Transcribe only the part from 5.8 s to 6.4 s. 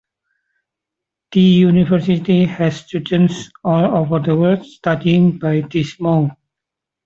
mode.